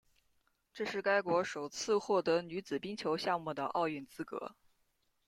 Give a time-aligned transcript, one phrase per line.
[0.73, 4.55] 这是该国首次获得女子冰球项目的奥运资格。